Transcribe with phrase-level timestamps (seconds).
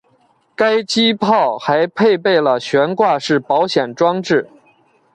[0.55, 4.49] 该机炮还配备了悬挂式保险装置。